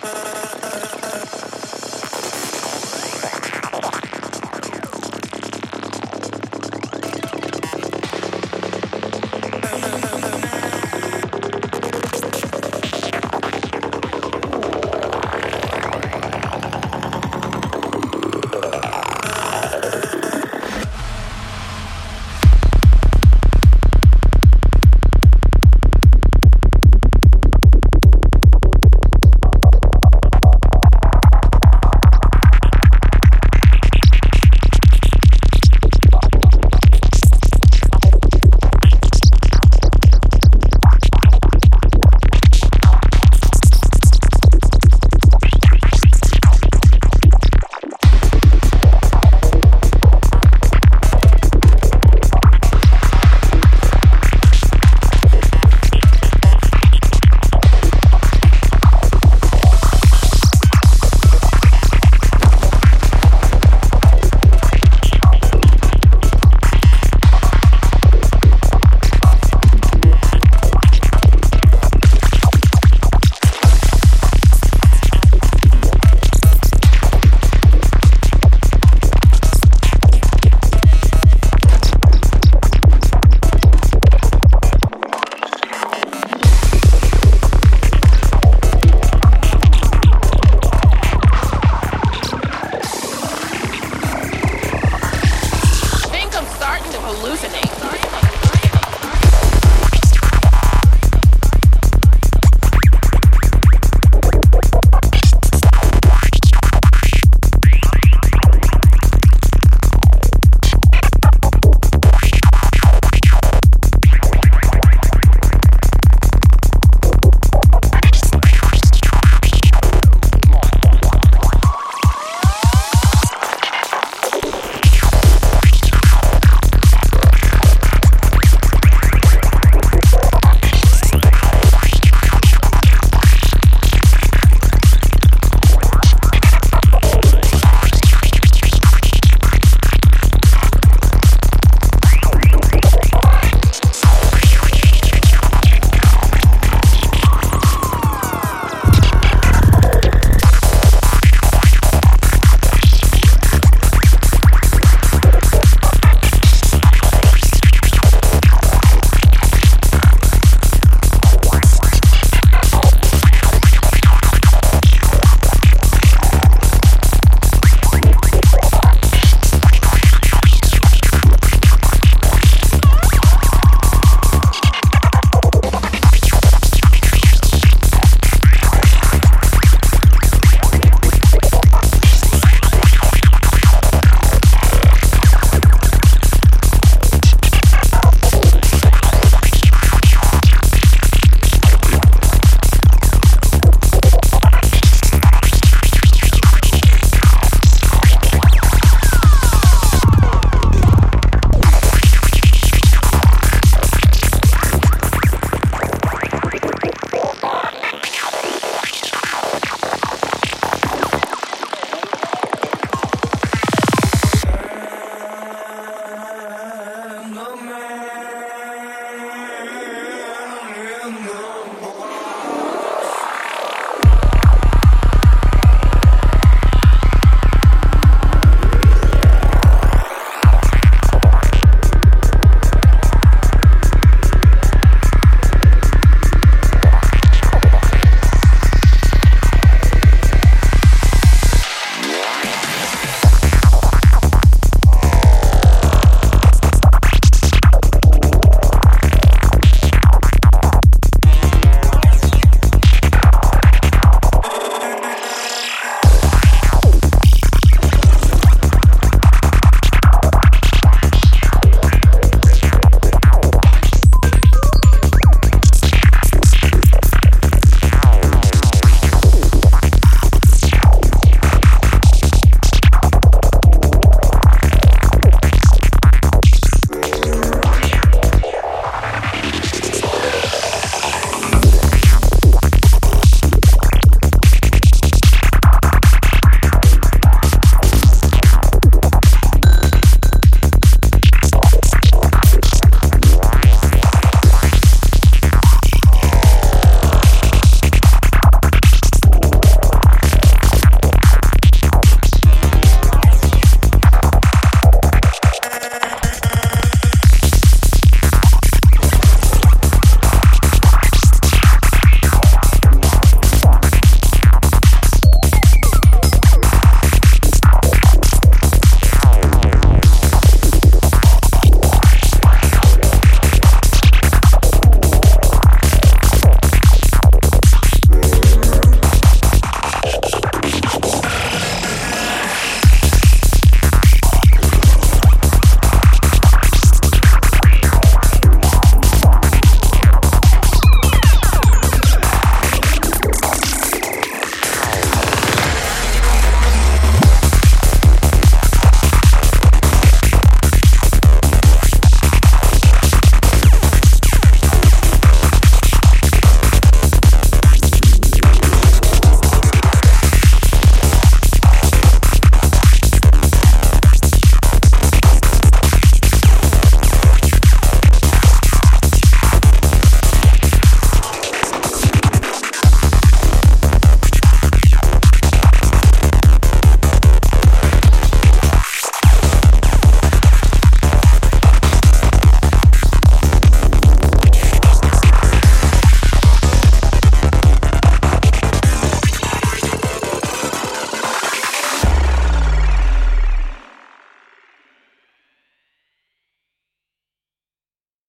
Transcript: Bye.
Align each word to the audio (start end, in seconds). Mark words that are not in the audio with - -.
Bye. 0.00 0.39